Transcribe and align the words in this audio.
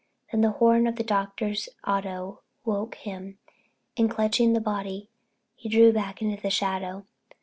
Then 0.31 0.41
the 0.41 0.49
horn 0.53 0.87
of 0.87 0.95
the 0.95 1.03
Doctor's 1.03 1.69
auto 1.87 2.41
woke 2.65 2.95
him 2.95 3.37
and, 3.95 4.09
clutching 4.09 4.53
the 4.53 4.59
body, 4.59 5.11
he 5.55 5.69
drew 5.69 5.91
back 5.93 6.23
into 6.23 6.41
the 6.41 6.49
shadow. 6.49 7.05